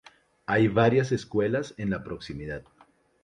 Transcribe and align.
Hay 0.47 0.67
varias 0.67 1.11
escuelas 1.11 1.75
en 1.77 1.91
la 1.91 2.03
proximidad. 2.03 2.63